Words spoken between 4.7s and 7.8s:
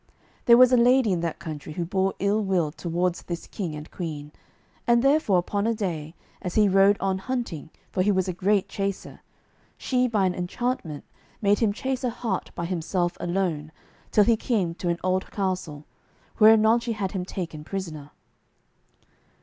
and therefore upon a day, as he rode on hunting,